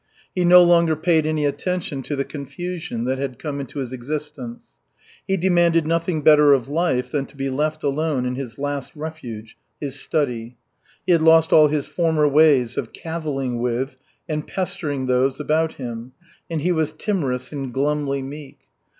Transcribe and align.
He 0.33 0.43
no 0.43 0.63
longer 0.63 0.95
paid 0.95 1.27
any 1.27 1.45
attention 1.45 2.01
to 2.01 2.15
the 2.15 2.25
confusion 2.25 3.03
that 3.05 3.19
had 3.19 3.37
come 3.37 3.59
into 3.61 3.77
his 3.77 3.93
existence. 3.93 4.79
He 5.27 5.37
demanded 5.37 5.85
nothing 5.85 6.23
better 6.23 6.53
of 6.53 6.67
life 6.67 7.11
than 7.11 7.27
to 7.27 7.35
be 7.37 7.51
left 7.51 7.83
alone 7.83 8.25
in 8.25 8.33
his 8.33 8.57
last 8.57 8.95
refuge, 8.95 9.59
his 9.79 9.99
study. 9.99 10.57
He 11.05 11.11
had 11.11 11.21
lost 11.21 11.53
all 11.53 11.67
his 11.67 11.85
former 11.85 12.27
ways 12.27 12.77
of 12.79 12.93
cavilling 12.93 13.59
with 13.59 13.95
and 14.27 14.47
pestering 14.47 15.05
those 15.05 15.39
about 15.39 15.73
him, 15.73 16.13
and 16.49 16.61
he 16.61 16.71
was 16.71 16.91
timorous 16.93 17.51
and 17.53 17.71
glumly 17.71 18.23
meek. 18.23 18.57